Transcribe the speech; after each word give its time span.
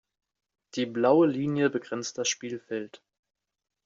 Die 0.73 0.87
blaue 0.87 1.27
Linie 1.27 1.69
begrenzt 1.69 2.17
das 2.17 2.27
Spielfeld. 2.27 3.03